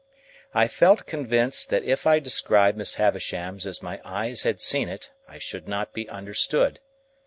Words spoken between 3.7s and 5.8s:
my eyes had seen it, I should